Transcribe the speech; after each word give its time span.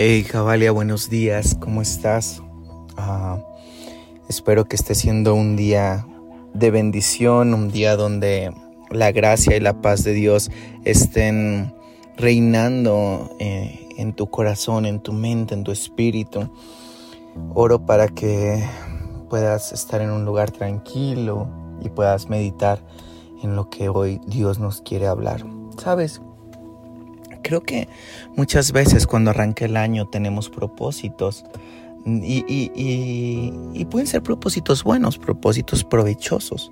Hey 0.00 0.22
Javalia, 0.22 0.70
buenos 0.70 1.10
días, 1.10 1.56
¿cómo 1.58 1.82
estás? 1.82 2.40
Ah, 2.96 3.40
espero 4.28 4.66
que 4.66 4.76
esté 4.76 4.94
siendo 4.94 5.34
un 5.34 5.56
día 5.56 6.06
de 6.54 6.70
bendición, 6.70 7.52
un 7.52 7.68
día 7.68 7.96
donde 7.96 8.54
la 8.90 9.10
gracia 9.10 9.56
y 9.56 9.60
la 9.60 9.82
paz 9.82 10.04
de 10.04 10.12
Dios 10.12 10.52
estén 10.84 11.74
reinando 12.16 13.28
eh, 13.40 13.88
en 13.96 14.12
tu 14.12 14.30
corazón, 14.30 14.86
en 14.86 15.00
tu 15.00 15.12
mente, 15.12 15.54
en 15.54 15.64
tu 15.64 15.72
espíritu. 15.72 16.48
Oro 17.52 17.84
para 17.84 18.06
que 18.06 18.64
puedas 19.28 19.72
estar 19.72 20.00
en 20.00 20.12
un 20.12 20.24
lugar 20.24 20.52
tranquilo 20.52 21.48
y 21.82 21.88
puedas 21.88 22.28
meditar 22.28 22.78
en 23.42 23.56
lo 23.56 23.68
que 23.68 23.88
hoy 23.88 24.20
Dios 24.28 24.60
nos 24.60 24.80
quiere 24.80 25.08
hablar. 25.08 25.44
¿Sabes? 25.76 26.20
Creo 27.42 27.62
que 27.62 27.88
muchas 28.36 28.72
veces 28.72 29.06
cuando 29.06 29.30
arranca 29.30 29.64
el 29.64 29.76
año 29.76 30.06
tenemos 30.06 30.48
propósitos 30.48 31.44
y, 32.06 33.84
pueden 33.90 34.06
ser 34.06 34.22
propósitos 34.22 34.84
buenos, 34.84 35.18
propósitos 35.18 35.84
provechosos. 35.84 36.70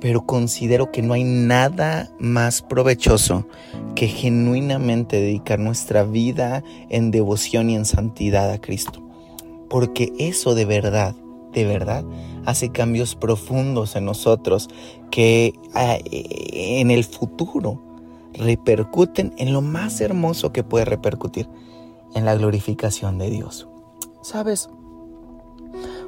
Pero 0.00 0.26
considero 0.26 0.92
que 0.92 1.02
no 1.02 1.14
hay 1.14 1.24
nada 1.24 2.10
más 2.18 2.62
provechoso 2.62 3.48
que 3.94 4.08
genuinamente 4.08 5.16
dedicar 5.16 5.58
nuestra 5.58 6.04
vida 6.04 6.62
en 6.90 7.10
devoción 7.10 7.70
y 7.70 7.76
en 7.76 7.86
santidad 7.86 8.50
a 8.50 8.60
Cristo. 8.60 9.02
Porque 9.70 10.12
eso 10.18 10.54
de 10.54 10.66
verdad, 10.66 11.14
de 11.52 11.64
verdad, 11.64 12.04
hace 12.44 12.70
cambios 12.70 13.14
profundos 13.14 13.96
en 13.96 14.04
nosotros 14.04 14.68
que 15.10 15.54
ah, 15.74 15.98
en 16.04 16.90
el 16.90 17.04
futuro 17.04 17.85
repercuten 18.38 19.32
en 19.38 19.52
lo 19.52 19.62
más 19.62 20.00
hermoso 20.00 20.52
que 20.52 20.64
puede 20.64 20.84
repercutir, 20.84 21.48
en 22.14 22.24
la 22.24 22.34
glorificación 22.34 23.18
de 23.18 23.30
Dios. 23.30 23.68
¿Sabes? 24.22 24.68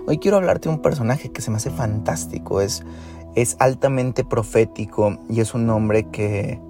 Hoy 0.06 0.18
quiero 0.18 0.38
hablarte 0.38 0.68
de 0.68 0.74
un 0.74 0.82
personaje 0.82 1.30
que 1.30 1.42
se 1.42 1.50
me 1.50 1.58
hace 1.58 1.70
fantástico, 1.70 2.60
es, 2.60 2.82
es 3.34 3.56
altamente 3.58 4.24
profético 4.24 5.18
y 5.28 5.40
es 5.40 5.54
un 5.54 5.68
hombre 5.68 6.04
que, 6.10 6.60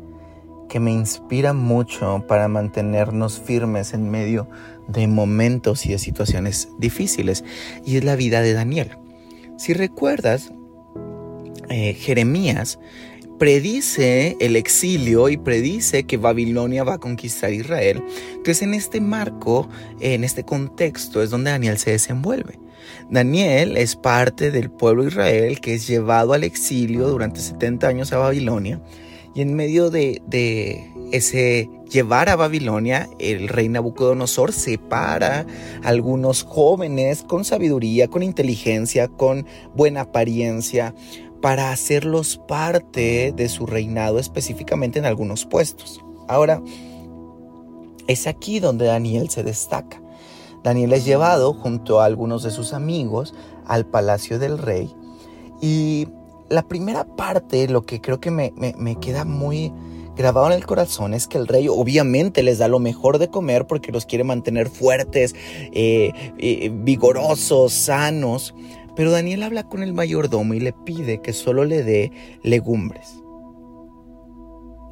que 0.68 0.80
me 0.80 0.92
inspira 0.92 1.52
mucho 1.52 2.24
para 2.26 2.48
mantenernos 2.48 3.40
firmes 3.40 3.94
en 3.94 4.10
medio 4.10 4.48
de 4.88 5.06
momentos 5.06 5.86
y 5.86 5.90
de 5.90 5.98
situaciones 5.98 6.68
difíciles, 6.78 7.44
y 7.84 7.96
es 7.96 8.04
la 8.04 8.16
vida 8.16 8.40
de 8.40 8.54
Daniel. 8.54 8.98
Si 9.56 9.72
recuerdas, 9.72 10.52
eh, 11.68 11.94
Jeremías 11.94 12.78
predice 13.38 14.36
el 14.40 14.56
exilio 14.56 15.28
y 15.28 15.36
predice 15.36 16.04
que 16.04 16.16
Babilonia 16.16 16.84
va 16.84 16.94
a 16.94 16.98
conquistar 16.98 17.52
Israel. 17.52 18.02
Entonces 18.30 18.62
en 18.62 18.74
este 18.74 19.00
marco, 19.00 19.68
en 20.00 20.24
este 20.24 20.44
contexto 20.44 21.22
es 21.22 21.30
donde 21.30 21.50
Daniel 21.50 21.78
se 21.78 21.92
desenvuelve. 21.92 22.58
Daniel 23.10 23.76
es 23.76 23.96
parte 23.96 24.50
del 24.50 24.70
pueblo 24.70 25.02
de 25.02 25.08
Israel 25.08 25.60
que 25.60 25.74
es 25.74 25.86
llevado 25.86 26.32
al 26.32 26.44
exilio 26.44 27.08
durante 27.08 27.40
70 27.40 27.86
años 27.86 28.12
a 28.12 28.18
Babilonia 28.18 28.80
y 29.34 29.42
en 29.42 29.54
medio 29.54 29.90
de, 29.90 30.20
de 30.26 30.90
ese 31.12 31.70
llevar 31.88 32.28
a 32.28 32.36
Babilonia, 32.36 33.08
el 33.18 33.48
rey 33.48 33.68
Nabucodonosor 33.68 34.52
separa 34.52 35.46
a 35.82 35.88
algunos 35.88 36.42
jóvenes 36.42 37.22
con 37.22 37.44
sabiduría, 37.44 38.08
con 38.08 38.22
inteligencia, 38.22 39.08
con 39.08 39.46
buena 39.74 40.02
apariencia, 40.02 40.94
para 41.40 41.70
hacerlos 41.70 42.40
parte 42.48 43.32
de 43.34 43.48
su 43.48 43.66
reinado 43.66 44.18
específicamente 44.18 44.98
en 44.98 45.06
algunos 45.06 45.46
puestos. 45.46 46.00
Ahora, 46.28 46.62
es 48.06 48.26
aquí 48.26 48.60
donde 48.60 48.86
Daniel 48.86 49.30
se 49.30 49.42
destaca. 49.42 50.02
Daniel 50.64 50.92
es 50.92 51.04
llevado 51.04 51.54
junto 51.54 52.00
a 52.00 52.04
algunos 52.04 52.42
de 52.42 52.50
sus 52.50 52.72
amigos 52.72 53.34
al 53.66 53.86
palacio 53.86 54.38
del 54.38 54.58
rey 54.58 54.94
y 55.60 56.08
la 56.48 56.62
primera 56.62 57.04
parte, 57.04 57.68
lo 57.68 57.82
que 57.82 58.00
creo 58.00 58.20
que 58.20 58.30
me, 58.30 58.52
queda 59.00 59.24
muy 59.24 59.72
grabado 60.16 60.46
en 60.48 60.54
el 60.54 60.66
corazón 60.66 61.14
es 61.14 61.26
que 61.26 61.38
el 61.38 61.46
rey 61.46 61.68
obviamente 61.68 62.42
les 62.42 62.58
da 62.58 62.68
lo 62.68 62.78
mejor 62.78 63.18
de 63.18 63.28
comer 63.28 63.66
porque 63.66 63.92
los 63.92 64.06
quiere 64.06 64.24
mantener 64.24 64.68
fuertes, 64.68 65.34
eh, 65.72 66.12
eh, 66.38 66.70
vigorosos, 66.72 67.72
sanos, 67.72 68.54
pero 68.98 69.12
Daniel 69.12 69.44
habla 69.44 69.62
con 69.62 69.84
el 69.84 69.92
mayordomo 69.92 70.54
y 70.54 70.60
le 70.60 70.72
pide 70.72 71.22
que 71.22 71.32
solo 71.32 71.64
le 71.64 71.84
dé 71.84 72.10
legumbres. 72.42 73.22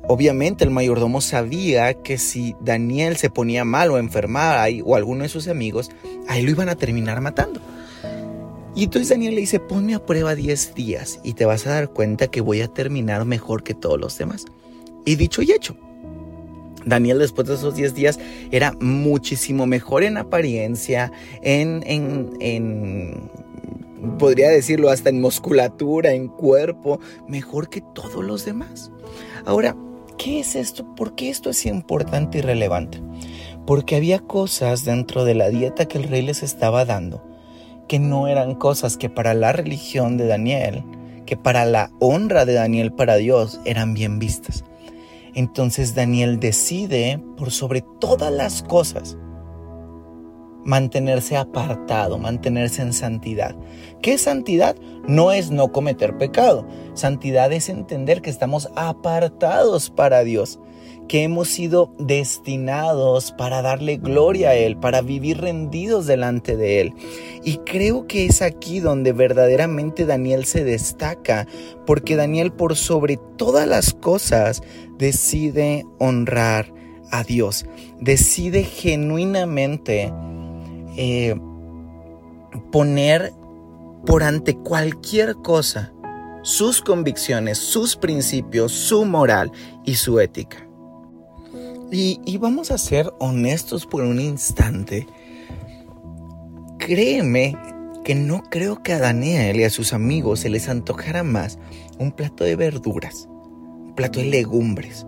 Obviamente 0.06 0.62
el 0.62 0.70
mayordomo 0.70 1.20
sabía 1.20 1.92
que 1.92 2.16
si 2.16 2.54
Daniel 2.60 3.16
se 3.16 3.30
ponía 3.30 3.64
mal 3.64 3.90
o 3.90 3.98
enfermaba 3.98 4.66
o 4.84 4.94
alguno 4.94 5.24
de 5.24 5.28
sus 5.28 5.48
amigos, 5.48 5.90
ahí 6.28 6.42
lo 6.42 6.52
iban 6.52 6.68
a 6.68 6.76
terminar 6.76 7.20
matando. 7.20 7.60
Y 8.76 8.84
entonces 8.84 9.08
Daniel 9.08 9.34
le 9.34 9.40
dice, 9.40 9.58
ponme 9.58 9.96
a 9.96 10.06
prueba 10.06 10.36
10 10.36 10.76
días 10.76 11.18
y 11.24 11.32
te 11.32 11.44
vas 11.44 11.66
a 11.66 11.70
dar 11.70 11.90
cuenta 11.90 12.28
que 12.28 12.40
voy 12.40 12.60
a 12.60 12.68
terminar 12.68 13.24
mejor 13.24 13.64
que 13.64 13.74
todos 13.74 13.98
los 13.98 14.16
demás. 14.16 14.44
Y 15.04 15.16
dicho 15.16 15.42
y 15.42 15.50
hecho. 15.50 15.76
Daniel 16.84 17.18
después 17.18 17.48
de 17.48 17.54
esos 17.54 17.74
10 17.74 17.96
días 17.96 18.20
era 18.52 18.72
muchísimo 18.80 19.66
mejor 19.66 20.04
en 20.04 20.16
apariencia, 20.16 21.10
en, 21.42 21.82
en, 21.84 22.36
en 22.38 23.30
podría 24.18 24.50
decirlo 24.50 24.90
hasta 24.90 25.10
en 25.10 25.20
musculatura, 25.20 26.12
en 26.12 26.28
cuerpo, 26.28 27.00
mejor 27.28 27.68
que 27.68 27.80
todos 27.80 28.24
los 28.24 28.44
demás. 28.44 28.90
Ahora, 29.44 29.76
¿qué 30.18 30.40
es 30.40 30.56
esto? 30.56 30.94
¿Por 30.94 31.14
qué 31.14 31.30
esto 31.30 31.50
es 31.50 31.66
importante 31.66 32.38
y 32.38 32.40
relevante? 32.40 33.00
Porque 33.66 33.96
había 33.96 34.20
cosas 34.20 34.84
dentro 34.84 35.24
de 35.24 35.34
la 35.34 35.48
dieta 35.48 35.86
que 35.86 35.98
el 35.98 36.04
rey 36.04 36.22
les 36.22 36.42
estaba 36.42 36.84
dando 36.84 37.22
que 37.88 37.98
no 37.98 38.28
eran 38.28 38.54
cosas 38.54 38.96
que 38.96 39.08
para 39.08 39.34
la 39.34 39.52
religión 39.52 40.16
de 40.16 40.26
Daniel, 40.26 40.84
que 41.24 41.36
para 41.36 41.64
la 41.64 41.90
honra 42.00 42.44
de 42.44 42.54
Daniel 42.54 42.92
para 42.92 43.16
Dios 43.16 43.60
eran 43.64 43.94
bien 43.94 44.18
vistas. 44.18 44.64
Entonces 45.34 45.94
Daniel 45.94 46.40
decide, 46.40 47.20
por 47.36 47.50
sobre 47.50 47.82
todas 48.00 48.32
las 48.32 48.62
cosas, 48.62 49.16
mantenerse 50.66 51.37
apartado, 51.37 52.19
mantenerse 52.19 52.82
en 52.82 52.93
santidad. 52.93 53.54
¿Qué 54.03 54.19
santidad? 54.19 54.77
No 55.06 55.32
es 55.32 55.50
no 55.50 55.71
cometer 55.72 56.19
pecado. 56.19 56.66
Santidad 56.94 57.53
es 57.53 57.69
entender 57.69 58.21
que 58.21 58.31
estamos 58.31 58.69
apartados 58.75 59.91
para 59.91 60.25
Dios, 60.25 60.59
que 61.06 61.22
hemos 61.22 61.49
sido 61.49 61.93
destinados 61.99 63.31
para 63.31 63.62
darle 63.62 63.97
gloria 63.99 64.50
a 64.50 64.54
Él, 64.56 64.77
para 64.77 65.03
vivir 65.03 65.41
rendidos 65.41 66.06
delante 66.06 66.56
de 66.56 66.81
Él. 66.81 66.94
Y 67.44 67.59
creo 67.59 68.09
que 68.09 68.27
es 68.27 68.43
aquí 68.43 68.81
donde 68.81 69.12
verdaderamente 69.12 70.04
Daniel 70.04 70.47
se 70.47 70.65
destaca, 70.65 71.47
porque 71.87 72.16
Daniel 72.16 72.53
por 72.53 72.75
sobre 72.75 73.21
todas 73.37 73.69
las 73.69 73.94
cosas 73.94 74.62
decide 74.98 75.87
honrar 76.00 76.75
a 77.12 77.22
Dios, 77.22 77.66
decide 78.00 78.65
genuinamente 78.65 80.12
eh, 80.96 81.34
poner 82.72 83.32
por 84.04 84.22
ante 84.22 84.56
cualquier 84.56 85.36
cosa 85.36 85.92
sus 86.42 86.80
convicciones, 86.80 87.58
sus 87.58 87.96
principios, 87.96 88.72
su 88.72 89.04
moral 89.04 89.50
y 89.84 89.96
su 89.96 90.20
ética. 90.20 90.58
Y, 91.90 92.20
y, 92.24 92.38
vamos 92.38 92.70
a 92.70 92.78
ser 92.78 93.12
honestos 93.20 93.86
por 93.86 94.02
un 94.02 94.20
instante. 94.20 95.06
Créeme 96.78 97.56
que 98.04 98.14
no 98.14 98.42
creo 98.42 98.82
que 98.82 98.92
a 98.92 98.98
Daniel 98.98 99.56
y 99.56 99.64
a 99.64 99.70
sus 99.70 99.92
amigos 99.92 100.40
se 100.40 100.48
les 100.48 100.68
antojara 100.68 101.22
más 101.22 101.58
un 101.98 102.12
plato 102.12 102.44
de 102.44 102.56
verduras, 102.56 103.28
un 103.28 103.94
plato 103.96 104.20
de 104.20 104.26
legumbres, 104.26 105.06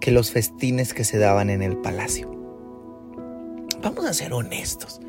que 0.00 0.10
los 0.10 0.30
festines 0.30 0.94
que 0.94 1.04
se 1.04 1.18
daban 1.18 1.50
en 1.50 1.62
el 1.62 1.76
palacio. 1.78 2.39
Vamos 3.82 4.04
a 4.04 4.12
ser 4.12 4.34
honestos. 4.34 5.00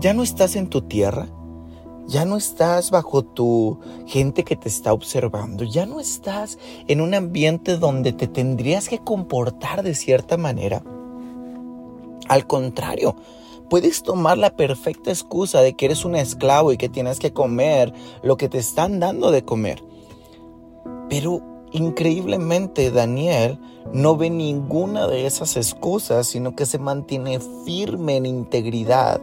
Ya 0.00 0.12
no 0.12 0.22
estás 0.22 0.54
en 0.54 0.68
tu 0.68 0.82
tierra, 0.82 1.28
ya 2.06 2.24
no 2.24 2.36
estás 2.36 2.90
bajo 2.90 3.24
tu 3.24 3.80
gente 4.06 4.44
que 4.44 4.56
te 4.56 4.68
está 4.68 4.92
observando, 4.92 5.64
ya 5.64 5.86
no 5.86 5.98
estás 5.98 6.58
en 6.86 7.00
un 7.00 7.14
ambiente 7.14 7.76
donde 7.76 8.12
te 8.12 8.26
tendrías 8.28 8.88
que 8.88 8.98
comportar 8.98 9.82
de 9.82 9.94
cierta 9.94 10.36
manera. 10.36 10.82
Al 12.28 12.46
contrario, 12.46 13.16
puedes 13.70 14.02
tomar 14.02 14.36
la 14.36 14.54
perfecta 14.54 15.10
excusa 15.10 15.62
de 15.62 15.74
que 15.74 15.86
eres 15.86 16.04
un 16.04 16.16
esclavo 16.16 16.72
y 16.72 16.76
que 16.76 16.90
tienes 16.90 17.18
que 17.18 17.32
comer 17.32 17.92
lo 18.22 18.36
que 18.36 18.48
te 18.48 18.58
están 18.58 19.00
dando 19.00 19.30
de 19.30 19.44
comer. 19.44 19.82
Pero 21.08 21.42
Increíblemente 21.72 22.90
Daniel 22.90 23.58
no 23.92 24.16
ve 24.16 24.30
ninguna 24.30 25.06
de 25.06 25.26
esas 25.26 25.56
excusas, 25.56 26.26
sino 26.26 26.56
que 26.56 26.66
se 26.66 26.78
mantiene 26.78 27.40
firme 27.64 28.16
en 28.16 28.26
integridad, 28.26 29.20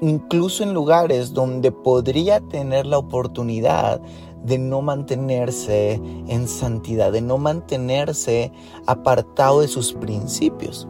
incluso 0.00 0.62
en 0.62 0.74
lugares 0.74 1.32
donde 1.32 1.70
podría 1.70 2.40
tener 2.40 2.86
la 2.86 2.98
oportunidad 2.98 4.00
de 4.44 4.58
no 4.58 4.82
mantenerse 4.82 6.00
en 6.28 6.48
santidad, 6.48 7.12
de 7.12 7.20
no 7.20 7.38
mantenerse 7.38 8.52
apartado 8.86 9.60
de 9.60 9.68
sus 9.68 9.92
principios. 9.92 10.88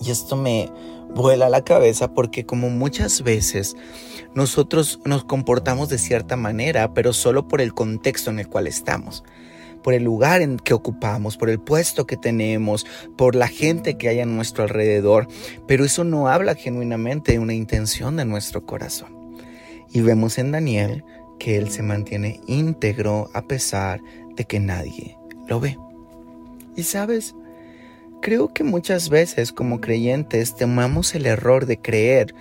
Y 0.00 0.10
esto 0.10 0.36
me 0.36 0.68
vuela 1.14 1.48
la 1.48 1.62
cabeza 1.62 2.12
porque 2.12 2.44
como 2.44 2.70
muchas 2.70 3.22
veces 3.22 3.76
nosotros 4.34 5.00
nos 5.04 5.24
comportamos 5.24 5.88
de 5.88 5.98
cierta 5.98 6.36
manera, 6.36 6.94
pero 6.94 7.12
solo 7.12 7.48
por 7.48 7.60
el 7.60 7.74
contexto 7.74 8.30
en 8.30 8.38
el 8.38 8.48
cual 8.48 8.66
estamos 8.66 9.24
por 9.82 9.94
el 9.94 10.04
lugar 10.04 10.40
en 10.40 10.58
que 10.58 10.74
ocupamos, 10.74 11.36
por 11.36 11.50
el 11.50 11.60
puesto 11.60 12.06
que 12.06 12.16
tenemos, 12.16 12.86
por 13.16 13.34
la 13.34 13.48
gente 13.48 13.98
que 13.98 14.08
hay 14.08 14.20
a 14.20 14.26
nuestro 14.26 14.64
alrededor, 14.64 15.28
pero 15.66 15.84
eso 15.84 16.04
no 16.04 16.28
habla 16.28 16.54
genuinamente 16.54 17.32
de 17.32 17.38
una 17.38 17.54
intención 17.54 18.16
de 18.16 18.24
nuestro 18.24 18.64
corazón. 18.64 19.36
Y 19.92 20.00
vemos 20.00 20.38
en 20.38 20.52
Daniel 20.52 21.04
que 21.38 21.56
él 21.58 21.70
se 21.70 21.82
mantiene 21.82 22.40
íntegro 22.46 23.28
a 23.34 23.42
pesar 23.42 24.00
de 24.36 24.44
que 24.44 24.60
nadie 24.60 25.18
lo 25.48 25.60
ve. 25.60 25.76
Y 26.76 26.84
sabes, 26.84 27.34
creo 28.22 28.48
que 28.48 28.64
muchas 28.64 29.10
veces 29.10 29.52
como 29.52 29.82
creyentes 29.82 30.54
tomamos 30.54 31.14
el 31.14 31.26
error 31.26 31.66
de 31.66 31.78
creer 31.78 32.34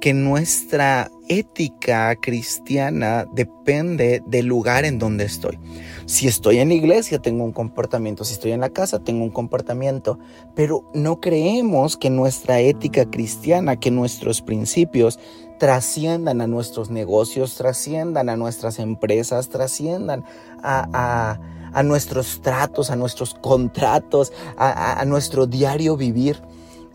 que 0.00 0.12
nuestra 0.12 1.10
ética 1.28 2.14
cristiana 2.16 3.26
depende 3.32 4.22
del 4.26 4.46
lugar 4.46 4.84
en 4.84 4.98
donde 4.98 5.24
estoy. 5.24 5.58
Si 6.06 6.28
estoy 6.28 6.58
en 6.58 6.68
la 6.68 6.74
iglesia 6.74 7.20
tengo 7.20 7.44
un 7.44 7.52
comportamiento, 7.52 8.24
si 8.24 8.34
estoy 8.34 8.52
en 8.52 8.60
la 8.60 8.70
casa 8.70 9.02
tengo 9.02 9.24
un 9.24 9.30
comportamiento, 9.30 10.18
pero 10.54 10.84
no 10.94 11.20
creemos 11.20 11.96
que 11.96 12.10
nuestra 12.10 12.60
ética 12.60 13.08
cristiana, 13.10 13.76
que 13.76 13.90
nuestros 13.90 14.42
principios 14.42 15.18
trasciendan 15.58 16.40
a 16.40 16.46
nuestros 16.46 16.90
negocios, 16.90 17.56
trasciendan 17.56 18.28
a 18.28 18.36
nuestras 18.36 18.78
empresas, 18.78 19.48
trasciendan 19.48 20.24
a, 20.62 21.38
nuestros 21.82 22.40
tratos, 22.40 22.90
a 22.90 22.96
nuestros 22.96 23.34
contratos, 23.34 24.32
a 24.56 25.04
nuestro 25.06 25.46
diario 25.46 25.96
vivir. 25.96 26.40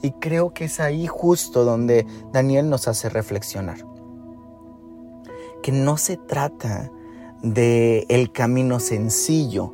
Y 0.01 0.11
creo 0.11 0.53
que 0.53 0.65
es 0.65 0.79
ahí 0.79 1.07
justo 1.07 1.63
donde 1.63 2.07
Daniel 2.31 2.69
nos 2.69 2.87
hace 2.87 3.09
reflexionar. 3.09 3.85
Que 5.61 5.71
no 5.71 5.97
se 5.97 6.17
trata 6.17 6.91
de 7.43 8.05
el 8.09 8.31
camino 8.31 8.79
sencillo, 8.79 9.73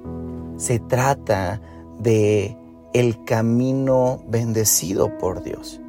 se 0.57 0.79
trata 0.79 1.61
de 1.99 2.57
el 2.93 3.23
camino 3.23 4.21
bendecido 4.27 5.17
por 5.17 5.43
Dios. 5.43 5.81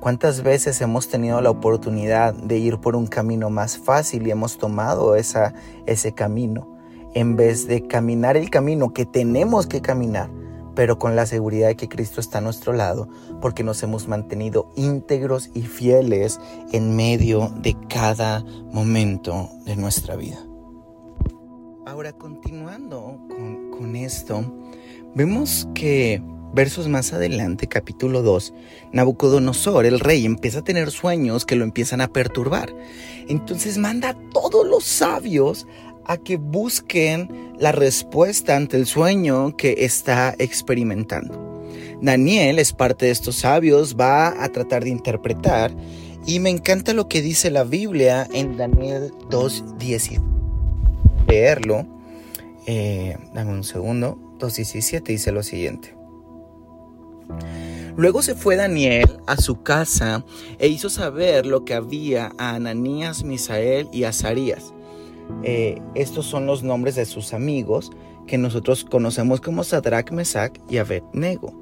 ¿Cuántas 0.00 0.42
veces 0.42 0.80
hemos 0.80 1.08
tenido 1.08 1.40
la 1.40 1.50
oportunidad 1.50 2.34
de 2.34 2.58
ir 2.58 2.78
por 2.78 2.96
un 2.96 3.06
camino 3.06 3.50
más 3.50 3.78
fácil 3.78 4.26
y 4.26 4.30
hemos 4.30 4.58
tomado 4.58 5.14
esa, 5.14 5.54
ese 5.86 6.12
camino 6.12 6.71
en 7.14 7.36
vez 7.36 7.66
de 7.66 7.86
caminar 7.86 8.36
el 8.36 8.50
camino 8.50 8.92
que 8.92 9.06
tenemos 9.06 9.66
que 9.66 9.80
caminar 9.80 10.30
pero 10.74 10.98
con 10.98 11.16
la 11.16 11.26
seguridad 11.26 11.68
de 11.68 11.76
que 11.76 11.88
Cristo 11.88 12.20
está 12.20 12.38
a 12.38 12.40
nuestro 12.40 12.72
lado, 12.72 13.08
porque 13.40 13.62
nos 13.62 13.82
hemos 13.82 14.08
mantenido 14.08 14.70
íntegros 14.76 15.50
y 15.54 15.62
fieles 15.62 16.40
en 16.72 16.96
medio 16.96 17.52
de 17.60 17.76
cada 17.88 18.44
momento 18.72 19.50
de 19.64 19.76
nuestra 19.76 20.16
vida. 20.16 20.38
Ahora, 21.86 22.12
continuando 22.12 23.18
con, 23.76 23.96
esto, 23.96 24.44
vemos 25.14 25.68
que 25.74 26.22
versos 26.54 26.88
más 26.88 27.12
adelante, 27.12 27.66
capítulo 27.66 28.22
2, 28.22 28.54
Nabucodonosor, 28.92 29.84
el 29.84 30.00
rey, 30.00 30.24
empieza 30.24 30.60
a 30.60 30.64
tener 30.64 30.90
sueños 30.90 31.44
que 31.44 31.56
lo 31.56 31.64
empiezan 31.64 32.00
a 32.00 32.08
perturbar. 32.08 32.74
Entonces 33.28 33.78
manda 33.78 34.10
a 34.10 34.18
todos 34.30 34.66
los 34.66 34.84
sabios 34.84 35.66
a 36.06 36.16
que 36.16 36.36
busquen 36.36 37.52
la 37.58 37.72
respuesta 37.72 38.56
ante 38.56 38.76
el 38.76 38.86
sueño 38.86 39.56
que 39.56 39.76
está 39.78 40.34
experimentando. 40.38 41.52
Daniel 42.00 42.58
es 42.58 42.72
parte 42.72 43.06
de 43.06 43.12
estos 43.12 43.36
sabios, 43.36 43.96
va 43.98 44.42
a 44.42 44.48
tratar 44.48 44.82
de 44.84 44.90
interpretar 44.90 45.72
y 46.26 46.40
me 46.40 46.50
encanta 46.50 46.92
lo 46.92 47.08
que 47.08 47.22
dice 47.22 47.50
la 47.50 47.64
Biblia 47.64 48.28
en 48.32 48.56
Daniel 48.56 49.12
2.17. 49.30 50.20
Leerlo, 51.28 51.86
eh, 52.66 53.16
dame 53.32 53.52
un 53.52 53.64
segundo, 53.64 54.18
2.17 54.38 55.04
dice 55.04 55.30
lo 55.30 55.42
siguiente. 55.42 55.94
Luego 57.94 58.22
se 58.22 58.34
fue 58.34 58.56
Daniel 58.56 59.18
a 59.26 59.36
su 59.36 59.62
casa 59.62 60.24
e 60.58 60.66
hizo 60.66 60.90
saber 60.90 61.46
lo 61.46 61.64
que 61.64 61.74
había 61.74 62.32
a 62.38 62.54
Ananías, 62.54 63.22
Misael 63.22 63.88
y 63.92 64.04
Azarías 64.04 64.72
eh, 65.42 65.80
estos 65.94 66.26
son 66.26 66.46
los 66.46 66.62
nombres 66.62 66.94
de 66.94 67.04
sus 67.04 67.34
amigos 67.34 67.90
que 68.26 68.38
nosotros 68.38 68.84
conocemos 68.84 69.40
como 69.40 69.64
Sadrach, 69.64 70.12
Mesach 70.12 70.52
y 70.68 70.78
Abednego. 70.78 71.60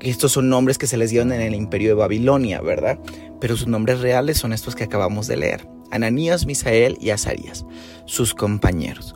Estos 0.00 0.32
son 0.32 0.48
nombres 0.48 0.78
que 0.78 0.86
se 0.86 0.96
les 0.96 1.10
dieron 1.10 1.32
en 1.32 1.40
el 1.40 1.54
imperio 1.54 1.90
de 1.90 1.94
Babilonia, 1.94 2.60
¿verdad? 2.60 2.98
Pero 3.38 3.56
sus 3.56 3.68
nombres 3.68 4.00
reales 4.00 4.38
son 4.38 4.52
estos 4.52 4.74
que 4.74 4.84
acabamos 4.84 5.26
de 5.26 5.36
leer. 5.36 5.68
Ananías, 5.90 6.46
Misael 6.46 6.96
y 7.00 7.10
Azarías, 7.10 7.66
sus 8.04 8.34
compañeros, 8.34 9.14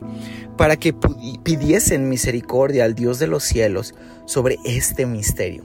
para 0.56 0.76
que 0.76 0.92
pidiesen 0.92 2.08
misericordia 2.08 2.84
al 2.84 2.94
Dios 2.94 3.18
de 3.18 3.28
los 3.28 3.44
cielos 3.44 3.94
sobre 4.26 4.58
este 4.64 5.06
misterio, 5.06 5.62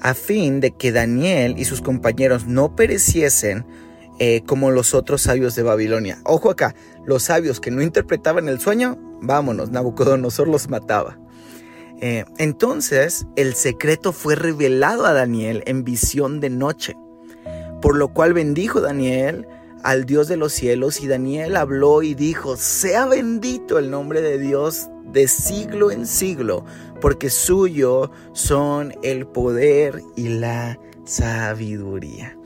a 0.00 0.14
fin 0.14 0.60
de 0.60 0.72
que 0.72 0.92
Daniel 0.92 1.54
y 1.56 1.64
sus 1.64 1.80
compañeros 1.80 2.46
no 2.46 2.74
pereciesen 2.74 3.64
eh, 4.18 4.42
como 4.46 4.70
los 4.70 4.94
otros 4.94 5.22
sabios 5.22 5.54
de 5.54 5.62
Babilonia. 5.62 6.18
Ojo 6.24 6.50
acá, 6.50 6.74
los 7.06 7.24
sabios 7.24 7.60
que 7.60 7.70
no 7.70 7.82
interpretaban 7.82 8.48
el 8.48 8.60
sueño, 8.60 8.98
vámonos, 9.20 9.70
Nabucodonosor 9.70 10.48
los 10.48 10.68
mataba. 10.68 11.18
Eh, 12.00 12.24
entonces 12.38 13.26
el 13.36 13.54
secreto 13.54 14.12
fue 14.12 14.36
revelado 14.36 15.04
a 15.06 15.12
Daniel 15.12 15.62
en 15.66 15.84
visión 15.84 16.40
de 16.40 16.50
noche, 16.50 16.96
por 17.80 17.96
lo 17.96 18.12
cual 18.12 18.34
bendijo 18.34 18.80
Daniel 18.80 19.48
al 19.82 20.04
Dios 20.04 20.28
de 20.28 20.36
los 20.36 20.52
cielos 20.52 21.00
y 21.00 21.08
Daniel 21.08 21.56
habló 21.56 22.02
y 22.02 22.14
dijo, 22.14 22.56
sea 22.56 23.06
bendito 23.06 23.78
el 23.78 23.90
nombre 23.90 24.20
de 24.20 24.38
Dios 24.38 24.88
de 25.12 25.28
siglo 25.28 25.90
en 25.90 26.06
siglo, 26.06 26.64
porque 27.00 27.30
suyo 27.30 28.10
son 28.32 28.94
el 29.02 29.26
poder 29.26 30.02
y 30.16 30.28
la 30.28 30.78
sabiduría. 31.04 32.37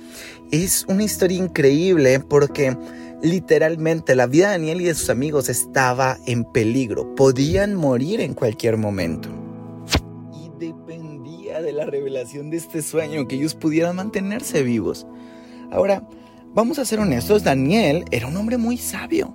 Es 0.53 0.85
una 0.87 1.03
historia 1.03 1.39
increíble 1.39 2.21
porque 2.21 2.77
literalmente 3.23 4.15
la 4.15 4.27
vida 4.27 4.49
de 4.49 4.59
Daniel 4.59 4.83
y 4.83 4.85
de 4.85 4.95
sus 4.95 5.09
amigos 5.09 5.49
estaba 5.49 6.19
en 6.27 6.45
peligro. 6.45 7.15
Podían 7.15 7.75
morir 7.75 8.21
en 8.21 8.35
cualquier 8.35 8.77
momento. 8.77 9.31
Y 10.35 10.51
dependía 10.63 11.63
de 11.63 11.73
la 11.73 11.87
revelación 11.87 12.51
de 12.51 12.59
este 12.59 12.83
sueño 12.83 13.27
que 13.27 13.37
ellos 13.37 13.55
pudieran 13.55 13.97
mantenerse 13.97 14.63
vivos. 14.63 15.07
Ahora, 15.71 16.07
vamos 16.53 16.79
a 16.79 16.85
ser 16.85 17.01
honestos, 17.01 17.45
Daniel 17.45 18.05
era 18.11 18.27
un 18.27 18.37
hombre 18.37 18.59
muy 18.59 18.77
sabio. 18.77 19.35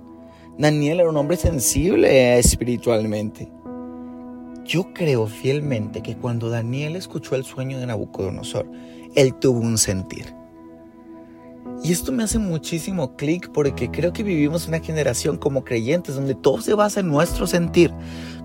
Daniel 0.56 1.00
era 1.00 1.10
un 1.10 1.16
hombre 1.16 1.36
sensible 1.36 2.38
espiritualmente. 2.38 3.50
Yo 4.64 4.92
creo 4.94 5.26
fielmente 5.26 6.00
que 6.00 6.16
cuando 6.16 6.48
Daniel 6.48 6.94
escuchó 6.94 7.34
el 7.34 7.42
sueño 7.42 7.80
de 7.80 7.86
Nabucodonosor, 7.86 8.70
él 9.16 9.34
tuvo 9.34 9.58
un 9.58 9.78
sentir. 9.78 10.37
Y 11.82 11.92
esto 11.92 12.10
me 12.12 12.24
hace 12.24 12.38
muchísimo 12.38 13.16
clic 13.16 13.50
porque 13.52 13.90
creo 13.90 14.12
que 14.12 14.22
vivimos 14.22 14.66
una 14.66 14.80
generación 14.80 15.36
como 15.36 15.64
creyentes 15.64 16.16
donde 16.16 16.34
todo 16.34 16.60
se 16.60 16.74
basa 16.74 17.00
en 17.00 17.08
nuestro 17.08 17.46
sentir, 17.46 17.92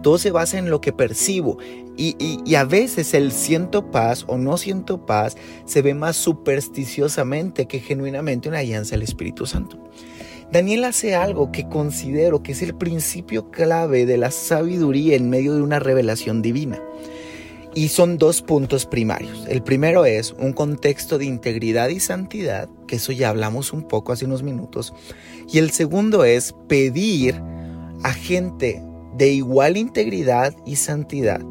todo 0.01 0.17
se 0.17 0.31
basa 0.31 0.57
en 0.59 0.69
lo 0.69 0.81
que 0.81 0.93
percibo 0.93 1.57
y, 1.97 2.15
y, 2.45 2.55
a 2.55 2.63
veces 2.63 3.13
el 3.13 3.31
siento 3.31 3.91
paz 3.91 4.25
o 4.27 4.37
no 4.37 4.57
siento 4.57 5.05
paz 5.05 5.35
se 5.65 5.81
ve 5.81 5.93
más 5.93 6.15
supersticiosamente 6.15 7.67
que 7.67 7.79
genuinamente 7.79 8.49
una 8.49 8.59
alianza 8.59 8.95
al 8.95 9.03
Espíritu 9.03 9.45
Santo. 9.45 9.77
Daniel 10.51 10.85
hace 10.85 11.15
algo 11.15 11.51
que 11.51 11.67
considero 11.67 12.43
que 12.43 12.51
es 12.51 12.61
el 12.61 12.75
principio 12.75 13.49
clave 13.49 14.05
de 14.05 14.17
la 14.17 14.31
sabiduría 14.31 15.15
en 15.15 15.29
medio 15.29 15.55
de 15.55 15.61
una 15.61 15.79
revelación 15.79 16.41
divina. 16.41 16.79
Y 17.75 17.87
son 17.87 18.17
dos 18.17 18.41
puntos 18.41 18.85
primarios. 18.85 19.45
El 19.47 19.63
primero 19.63 20.05
es 20.05 20.33
un 20.33 20.53
contexto 20.53 21.17
de 21.17 21.25
integridad 21.25 21.89
y 21.89 21.99
santidad, 21.99 22.69
que 22.87 22.97
eso 22.97 23.11
ya 23.11 23.29
hablamos 23.29 23.73
un 23.73 23.87
poco 23.87 24.11
hace 24.11 24.25
unos 24.25 24.43
minutos. 24.43 24.93
Y 25.51 25.57
el 25.57 25.71
segundo 25.71 26.23
es 26.23 26.53
pedir 26.67 27.41
a 28.03 28.13
gente 28.13 28.81
de 29.17 29.31
igual 29.31 29.77
integridad 29.77 30.55
y 30.65 30.75
santidad, 30.75 31.41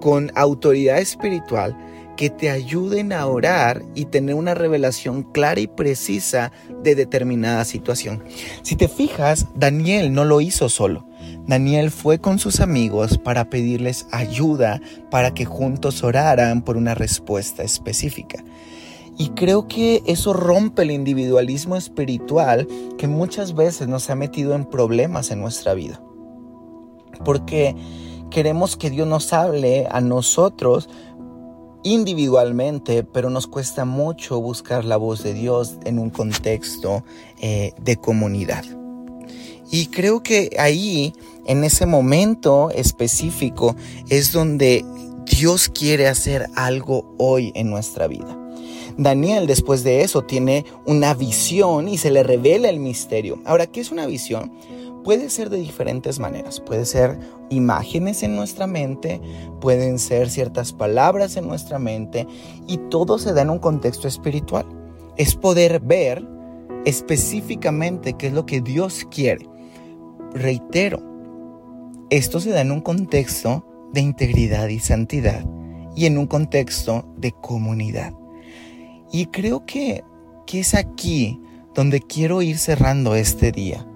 con 0.00 0.30
autoridad 0.34 0.98
espiritual, 0.98 1.76
que 2.16 2.28
te 2.28 2.50
ayuden 2.50 3.12
a 3.12 3.26
orar 3.26 3.82
y 3.94 4.04
tener 4.06 4.34
una 4.34 4.54
revelación 4.54 5.22
clara 5.22 5.60
y 5.60 5.66
precisa 5.66 6.52
de 6.82 6.94
determinada 6.94 7.64
situación. 7.64 8.22
Si 8.62 8.76
te 8.76 8.88
fijas, 8.88 9.46
Daniel 9.54 10.12
no 10.12 10.24
lo 10.24 10.40
hizo 10.40 10.68
solo. 10.68 11.06
Daniel 11.46 11.90
fue 11.90 12.20
con 12.20 12.38
sus 12.38 12.60
amigos 12.60 13.18
para 13.18 13.50
pedirles 13.50 14.06
ayuda 14.12 14.80
para 15.10 15.34
que 15.34 15.44
juntos 15.44 16.04
oraran 16.04 16.62
por 16.62 16.76
una 16.76 16.94
respuesta 16.94 17.62
específica. 17.62 18.44
Y 19.18 19.30
creo 19.30 19.68
que 19.68 20.02
eso 20.06 20.32
rompe 20.32 20.82
el 20.82 20.90
individualismo 20.90 21.76
espiritual 21.76 22.66
que 22.96 23.08
muchas 23.08 23.54
veces 23.54 23.88
nos 23.88 24.08
ha 24.08 24.14
metido 24.14 24.54
en 24.54 24.64
problemas 24.64 25.30
en 25.30 25.40
nuestra 25.40 25.74
vida. 25.74 26.00
Porque 27.24 27.76
queremos 28.30 28.76
que 28.76 28.90
Dios 28.90 29.06
nos 29.06 29.32
hable 29.32 29.86
a 29.90 30.00
nosotros 30.00 30.88
individualmente, 31.82 33.02
pero 33.02 33.28
nos 33.28 33.46
cuesta 33.46 33.84
mucho 33.84 34.40
buscar 34.40 34.84
la 34.84 34.96
voz 34.96 35.22
de 35.22 35.34
Dios 35.34 35.76
en 35.84 35.98
un 35.98 36.10
contexto 36.10 37.04
eh, 37.40 37.72
de 37.80 37.96
comunidad. 37.96 38.64
Y 39.72 39.86
creo 39.86 40.22
que 40.22 40.50
ahí, 40.58 41.14
en 41.46 41.64
ese 41.64 41.86
momento 41.86 42.68
específico, 42.70 43.74
es 44.10 44.30
donde 44.30 44.84
Dios 45.24 45.70
quiere 45.70 46.08
hacer 46.08 46.46
algo 46.56 47.14
hoy 47.16 47.52
en 47.54 47.70
nuestra 47.70 48.06
vida. 48.06 48.38
Daniel 48.98 49.46
después 49.46 49.82
de 49.82 50.02
eso 50.02 50.24
tiene 50.24 50.66
una 50.84 51.14
visión 51.14 51.88
y 51.88 51.96
se 51.96 52.10
le 52.10 52.22
revela 52.22 52.68
el 52.68 52.80
misterio. 52.80 53.40
Ahora, 53.46 53.66
¿qué 53.66 53.80
es 53.80 53.90
una 53.90 54.04
visión? 54.04 54.52
Puede 55.04 55.30
ser 55.30 55.48
de 55.48 55.56
diferentes 55.56 56.18
maneras. 56.18 56.60
Puede 56.60 56.84
ser 56.84 57.18
imágenes 57.48 58.22
en 58.22 58.36
nuestra 58.36 58.66
mente, 58.66 59.22
pueden 59.62 59.98
ser 59.98 60.28
ciertas 60.28 60.74
palabras 60.74 61.38
en 61.38 61.48
nuestra 61.48 61.78
mente 61.78 62.26
y 62.66 62.76
todo 62.90 63.18
se 63.18 63.32
da 63.32 63.40
en 63.40 63.48
un 63.48 63.58
contexto 63.58 64.06
espiritual. 64.06 64.66
Es 65.16 65.34
poder 65.34 65.80
ver 65.80 66.22
específicamente 66.84 68.12
qué 68.12 68.26
es 68.26 68.34
lo 68.34 68.44
que 68.44 68.60
Dios 68.60 69.06
quiere. 69.10 69.51
Reitero, 70.34 71.02
esto 72.08 72.40
se 72.40 72.50
da 72.50 72.62
en 72.62 72.72
un 72.72 72.80
contexto 72.80 73.66
de 73.92 74.00
integridad 74.00 74.68
y 74.68 74.78
santidad 74.78 75.44
y 75.94 76.06
en 76.06 76.16
un 76.16 76.26
contexto 76.26 77.04
de 77.18 77.32
comunidad. 77.32 78.14
Y 79.12 79.26
creo 79.26 79.66
que, 79.66 80.04
que 80.46 80.60
es 80.60 80.74
aquí 80.74 81.38
donde 81.74 82.00
quiero 82.00 82.40
ir 82.40 82.56
cerrando 82.56 83.14
este 83.14 83.52
día. 83.52 83.86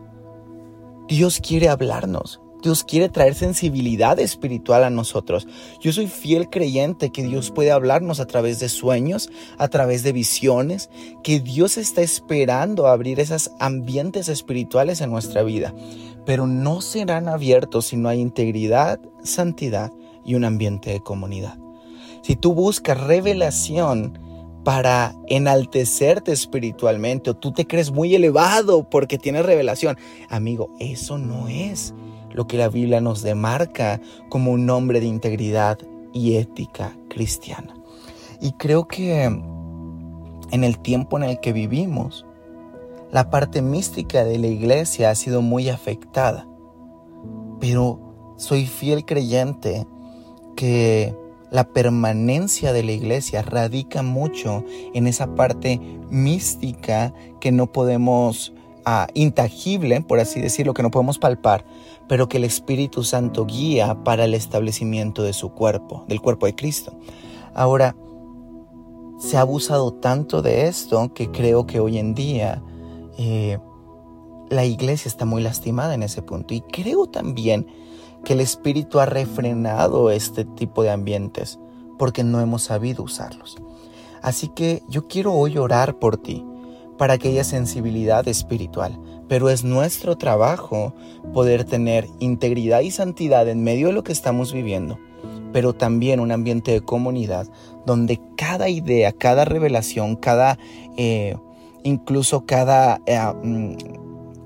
Dios 1.08 1.40
quiere 1.40 1.70
hablarnos. 1.70 2.40
Dios 2.62 2.84
quiere 2.84 3.08
traer 3.08 3.34
sensibilidad 3.34 4.18
espiritual 4.18 4.82
a 4.82 4.90
nosotros. 4.90 5.46
Yo 5.80 5.92
soy 5.92 6.08
fiel 6.08 6.50
creyente 6.50 7.10
que 7.10 7.22
Dios 7.22 7.50
puede 7.50 7.70
hablarnos 7.70 8.18
a 8.18 8.26
través 8.26 8.58
de 8.58 8.68
sueños, 8.68 9.30
a 9.56 9.68
través 9.68 10.02
de 10.02 10.12
visiones, 10.12 10.90
que 11.22 11.38
Dios 11.38 11.78
está 11.78 12.02
esperando 12.02 12.88
abrir 12.88 13.20
esos 13.20 13.52
ambientes 13.60 14.28
espirituales 14.28 15.00
en 15.00 15.10
nuestra 15.10 15.42
vida, 15.42 15.74
pero 16.26 16.46
no 16.46 16.82
serán 16.82 17.28
abiertos 17.28 17.86
si 17.86 17.96
no 17.96 18.10
hay 18.10 18.20
integridad, 18.20 19.00
santidad 19.22 19.90
y 20.24 20.34
un 20.34 20.44
ambiente 20.44 20.90
de 20.90 21.00
comunidad. 21.00 21.56
Si 22.20 22.36
tú 22.36 22.52
buscas 22.52 23.00
revelación, 23.00 24.18
para 24.66 25.14
enaltecerte 25.28 26.32
espiritualmente 26.32 27.30
o 27.30 27.34
tú 27.34 27.52
te 27.52 27.68
crees 27.68 27.92
muy 27.92 28.16
elevado 28.16 28.90
porque 28.90 29.16
tienes 29.16 29.46
revelación. 29.46 29.96
Amigo, 30.28 30.74
eso 30.80 31.18
no 31.18 31.46
es 31.46 31.94
lo 32.32 32.48
que 32.48 32.58
la 32.58 32.68
Biblia 32.68 33.00
nos 33.00 33.22
demarca 33.22 34.00
como 34.28 34.50
un 34.50 34.68
hombre 34.68 34.98
de 34.98 35.06
integridad 35.06 35.78
y 36.12 36.34
ética 36.34 36.96
cristiana. 37.08 37.76
Y 38.40 38.54
creo 38.54 38.88
que 38.88 39.22
en 39.22 40.64
el 40.64 40.80
tiempo 40.80 41.16
en 41.16 41.22
el 41.22 41.38
que 41.38 41.52
vivimos, 41.52 42.26
la 43.16 43.30
parte 43.30 43.62
mística 43.62 44.26
de 44.26 44.38
la 44.38 44.48
iglesia 44.48 45.08
ha 45.08 45.14
sido 45.14 45.40
muy 45.40 45.70
afectada. 45.70 46.46
Pero 47.58 48.34
soy 48.36 48.66
fiel 48.66 49.06
creyente 49.06 49.86
que 50.54 51.16
la 51.50 51.64
permanencia 51.64 52.74
de 52.74 52.82
la 52.82 52.92
iglesia 52.92 53.40
radica 53.40 54.02
mucho 54.02 54.64
en 54.92 55.06
esa 55.06 55.34
parte 55.34 55.80
mística 56.10 57.14
que 57.40 57.52
no 57.52 57.72
podemos, 57.72 58.52
ah, 58.84 59.06
intangible, 59.14 60.02
por 60.02 60.20
así 60.20 60.42
decirlo, 60.42 60.74
que 60.74 60.82
no 60.82 60.90
podemos 60.90 61.18
palpar, 61.18 61.64
pero 62.08 62.28
que 62.28 62.36
el 62.36 62.44
Espíritu 62.44 63.02
Santo 63.02 63.46
guía 63.46 63.96
para 64.04 64.26
el 64.26 64.34
establecimiento 64.34 65.22
de 65.22 65.32
su 65.32 65.54
cuerpo, 65.54 66.04
del 66.06 66.20
cuerpo 66.20 66.44
de 66.44 66.54
Cristo. 66.54 66.92
Ahora, 67.54 67.96
se 69.18 69.38
ha 69.38 69.40
abusado 69.40 69.94
tanto 69.94 70.42
de 70.42 70.66
esto 70.66 71.14
que 71.14 71.30
creo 71.30 71.66
que 71.66 71.80
hoy 71.80 71.96
en 71.96 72.14
día 72.14 72.62
eh, 73.18 73.58
la 74.50 74.64
iglesia 74.64 75.08
está 75.08 75.24
muy 75.24 75.42
lastimada 75.42 75.94
en 75.94 76.02
ese 76.02 76.22
punto. 76.22 76.54
Y 76.54 76.60
creo 76.60 77.06
también 77.06 77.66
que 78.24 78.32
el 78.32 78.40
Espíritu 78.40 79.00
ha 79.00 79.06
refrenado 79.06 80.10
este 80.10 80.44
tipo 80.44 80.82
de 80.82 80.90
ambientes 80.90 81.58
porque 81.98 82.24
no 82.24 82.40
hemos 82.40 82.62
sabido 82.62 83.02
usarlos. 83.02 83.56
Así 84.22 84.48
que 84.48 84.82
yo 84.88 85.06
quiero 85.06 85.32
hoy 85.32 85.58
orar 85.58 85.98
por 85.98 86.16
ti 86.16 86.44
para 86.98 87.18
que 87.18 87.28
haya 87.28 87.44
sensibilidad 87.44 88.26
espiritual, 88.26 88.98
pero 89.28 89.50
es 89.50 89.64
nuestro 89.64 90.16
trabajo 90.16 90.94
poder 91.32 91.64
tener 91.64 92.08
integridad 92.18 92.80
y 92.80 92.90
santidad 92.90 93.48
en 93.48 93.62
medio 93.62 93.88
de 93.88 93.92
lo 93.92 94.02
que 94.02 94.12
estamos 94.12 94.52
viviendo, 94.52 94.98
pero 95.52 95.74
también 95.74 96.20
un 96.20 96.32
ambiente 96.32 96.72
de 96.72 96.80
comunidad 96.80 97.46
donde 97.84 98.20
cada 98.36 98.68
idea, 98.68 99.12
cada 99.12 99.44
revelación, 99.44 100.16
cada, 100.16 100.58
eh, 100.96 101.36
incluso 101.82 102.46
cada 102.46 103.00
eh, 103.06 103.18
mm, 103.42 103.76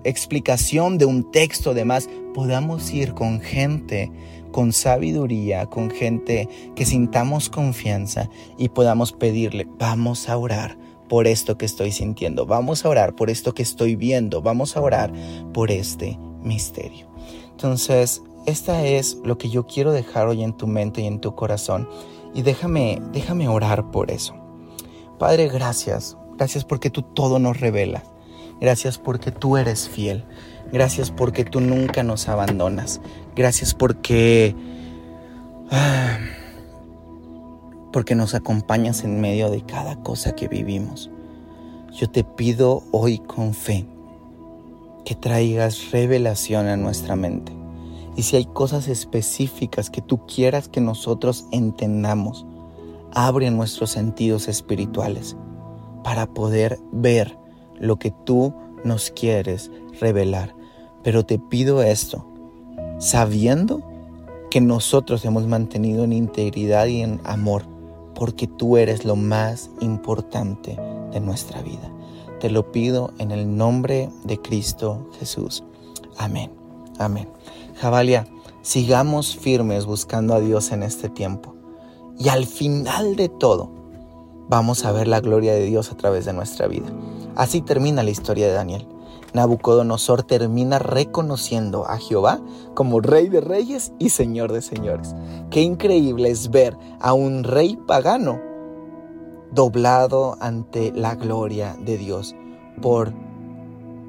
explicación 0.05 0.99
de 0.99 1.05
un 1.05 1.31
texto, 1.31 1.75
demás, 1.75 2.09
podamos 2.35 2.93
ir 2.93 3.15
con 3.15 3.41
gente 3.41 4.11
con 4.51 4.73
sabiduría, 4.73 5.67
con 5.67 5.91
gente 5.91 6.49
que 6.75 6.85
sintamos 6.85 7.49
confianza 7.49 8.29
y 8.59 8.71
podamos 8.71 9.13
pedirle, 9.13 9.67
vamos 9.79 10.29
a 10.29 10.37
orar 10.37 10.77
por 11.09 11.27
esto 11.27 11.59
que 11.59 11.67
estoy 11.67 11.93
sintiendo, 11.93 12.47
vamos 12.47 12.85
a 12.85 12.89
orar 12.89 13.15
por 13.15 13.31
esto 13.31 13.53
que 13.55 13.63
estoy 13.63 13.97
viendo, 13.97 14.43
vamos 14.43 14.77
a 14.77 14.81
orar 14.81 15.13
por 15.53 15.71
este 15.71 16.19
misterio. 16.43 17.09
Entonces, 17.51 18.23
esta 18.47 18.87
es 18.87 19.19
lo 19.25 19.37
que 19.37 19.51
yo 19.51 19.67
quiero 19.67 19.93
dejar 19.93 20.29
hoy 20.29 20.43
en 20.43 20.53
tu 20.53 20.67
mente 20.67 21.03
y 21.03 21.07
en 21.07 21.21
tu 21.21 21.35
corazón 21.35 21.89
y 22.33 22.43
déjame, 22.43 23.01
déjame 23.13 23.49
orar 23.49 23.91
por 23.91 24.11
eso. 24.11 24.35
Padre, 25.19 25.49
gracias, 25.49 26.17
gracias 26.41 26.65
porque 26.65 26.89
tú 26.89 27.03
todo 27.03 27.39
nos 27.39 27.61
revelas. 27.61 28.03
Gracias 28.63 28.97
porque 28.97 29.31
tú 29.31 29.59
eres 29.59 29.91
fiel. 29.91 30.25
Gracias 30.73 31.11
porque 31.11 31.45
tú 31.45 31.61
nunca 31.61 32.03
nos 32.03 32.31
abandonas. 32.31 33.03
Gracias 33.37 33.75
porque... 33.75 34.57
Ah, 35.71 36.19
porque 37.93 38.15
nos 38.15 38.35
acompañas 38.35 39.05
en 39.05 39.21
medio 39.21 39.51
de 39.51 39.61
cada 39.67 39.97
cosa 39.97 40.35
que 40.35 40.49
vivimos. 40.49 41.11
Yo 41.93 42.09
te 42.09 42.25
pido 42.25 42.85
hoy 42.91 43.19
con 43.19 43.53
fe 43.53 43.85
que 45.05 45.15
traigas 45.15 45.91
revelación 45.91 46.69
a 46.69 46.79
nuestra 46.79 47.17
mente. 47.17 47.53
Y 48.17 48.23
si 48.23 48.37
hay 48.37 48.47
cosas 48.47 48.89
específicas 48.89 49.91
que 49.91 50.01
tú 50.01 50.25
quieras 50.25 50.69
que 50.69 50.81
nosotros 50.81 51.45
entendamos, 51.53 52.47
abre 53.13 53.51
nuestros 53.51 53.91
sentidos 53.91 54.49
espirituales 54.49 55.37
para 56.03 56.27
poder 56.27 56.79
ver 56.93 57.39
lo 57.79 57.99
que 57.99 58.13
tú 58.25 58.55
nos 58.85 59.11
quieres 59.11 59.71
revelar. 60.01 60.55
Pero 61.03 61.25
te 61.25 61.39
pido 61.39 61.83
esto, 61.83 62.27
sabiendo 62.99 63.83
que 64.51 64.61
nosotros 64.61 65.25
hemos 65.25 65.47
mantenido 65.47 66.05
en 66.05 66.13
integridad 66.13 66.87
y 66.87 67.03
en 67.03 67.21
amor, 67.25 67.65
porque 68.15 68.47
tú 68.47 68.77
eres 68.77 69.05
lo 69.05 69.17
más 69.17 69.71
importante 69.81 70.77
de 71.13 71.21
nuestra 71.21 71.63
vida. 71.63 71.91
Te 72.41 72.51
lo 72.51 72.73
pido 72.73 73.13
en 73.19 73.31
el 73.31 73.57
nombre 73.57 74.11
de 74.25 74.39
Cristo 74.41 75.09
Jesús. 75.19 75.65
Amén. 76.19 76.51
Amén. 76.99 77.29
Jabalia, 77.77 78.27
sigamos 78.63 79.37
firmes 79.37 79.87
buscando 79.87 80.35
a 80.35 80.41
Dios 80.41 80.73
en 80.73 80.83
este 80.83 81.09
tiempo. 81.09 81.55
Y 82.19 82.29
al 82.29 82.45
final 82.45 83.17
de 83.17 83.29
todo, 83.29 83.71
vamos 84.51 84.85
a 84.85 84.91
ver 84.91 85.07
la 85.07 85.21
gloria 85.21 85.55
de 85.55 85.65
Dios 85.65 85.93
a 85.93 85.97
través 85.97 86.25
de 86.25 86.33
nuestra 86.33 86.67
vida. 86.67 86.89
Así 87.37 87.63
termina 87.63 88.03
la 88.03 88.11
historia 88.11 88.49
de 88.49 88.53
Daniel. 88.53 88.87
Nabucodonosor 89.33 90.25
termina 90.25 90.81
reconociendo 90.81 91.87
a 91.87 91.99
Jehová 91.99 92.41
como 92.75 93.01
rey 93.01 93.29
de 93.29 93.41
reyes 93.41 93.93
y 94.01 94.11
señor 94.11 94.53
de 94.53 94.61
señores. 94.61 95.15
Qué 95.51 95.63
increíble 95.63 96.31
es 96.31 96.51
ver 96.51 96.77
a 96.99 97.13
un 97.13 97.45
rey 97.45 97.77
pagano 97.77 98.41
doblado 99.53 100.37
ante 100.41 100.91
la 100.93 101.15
gloria 101.15 101.77
de 101.81 101.97
Dios 101.97 102.35
por 102.83 103.13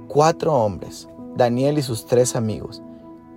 cuatro 0.07 0.55
hombres, 0.55 1.07
Daniel 1.35 1.77
y 1.77 1.83
sus 1.83 2.07
tres 2.07 2.35
amigos, 2.35 2.81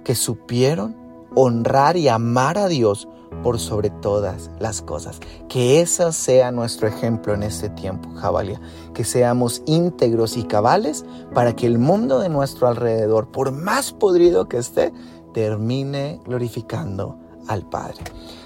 que 0.04 0.14
supieron 0.14 0.96
honrar 1.34 1.98
y 1.98 2.08
amar 2.08 2.56
a 2.56 2.68
Dios 2.68 3.08
por 3.42 3.58
sobre 3.58 3.90
todas 3.90 4.50
las 4.58 4.82
cosas. 4.82 5.20
Que 5.48 5.80
ese 5.80 6.12
sea 6.12 6.50
nuestro 6.50 6.88
ejemplo 6.88 7.34
en 7.34 7.42
este 7.42 7.68
tiempo, 7.68 8.08
Jabalia. 8.14 8.60
Que 8.94 9.04
seamos 9.04 9.62
íntegros 9.66 10.36
y 10.36 10.44
cabales 10.44 11.04
para 11.34 11.54
que 11.54 11.66
el 11.66 11.78
mundo 11.78 12.20
de 12.20 12.28
nuestro 12.28 12.68
alrededor, 12.68 13.30
por 13.30 13.52
más 13.52 13.92
podrido 13.92 14.48
que 14.48 14.58
esté, 14.58 14.92
termine 15.32 16.20
glorificando 16.24 17.18
al 17.48 17.68
Padre. 17.68 17.98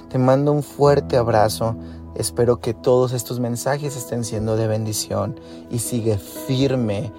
Te 0.08 0.18
mando 0.18 0.52
un 0.52 0.62
fuerte 0.62 1.16
abrazo. 1.16 1.76
Espero 2.14 2.60
que 2.60 2.74
todos 2.74 3.12
estos 3.12 3.38
mensajes 3.38 3.96
estén 3.96 4.24
siendo 4.24 4.56
de 4.56 4.66
bendición 4.66 5.38
y 5.70 5.78
sigue 5.78 6.18
firme 6.18 7.12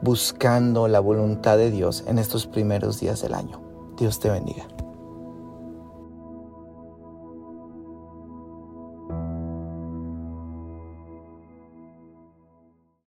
buscando 0.00 0.88
la 0.88 1.00
voluntad 1.00 1.56
de 1.56 1.70
Dios 1.70 2.04
en 2.06 2.18
estos 2.18 2.46
primeros 2.46 2.98
días 2.98 3.22
del 3.22 3.34
año. 3.34 3.60
Dios 3.96 4.18
te 4.18 4.30
bendiga. 4.30 4.66